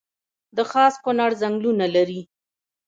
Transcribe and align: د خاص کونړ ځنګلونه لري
د 0.55 0.57
خاص 0.71 0.95
کونړ 1.03 1.29
ځنګلونه 1.41 1.85
لري 1.95 2.21